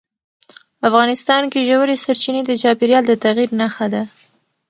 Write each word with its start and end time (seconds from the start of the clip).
افغانستان 0.87 1.43
کې 1.51 1.67
ژورې 1.69 1.95
سرچینې 2.03 2.41
د 2.45 2.51
چاپېریال 2.61 3.03
د 3.07 3.13
تغیر 3.23 3.49
نښه 3.59 3.87
ده. 3.93 4.03